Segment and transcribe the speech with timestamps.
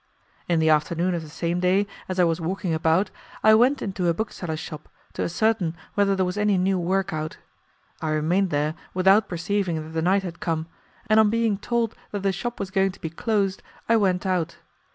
[0.49, 3.11] In the afternoon of the same day, as I was walking about,
[3.43, 7.37] I went into a bookseller's shop to ascertain whether there was any new work out.
[8.01, 10.65] I remained there without perceiving that the night had come,
[11.05, 14.57] and on being told that the shop was going to be closed, I went out.